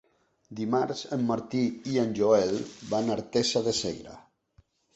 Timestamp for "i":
1.93-2.01